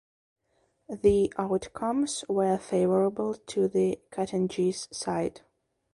[0.89, 5.41] The outcomes were favourable to the Katangese side.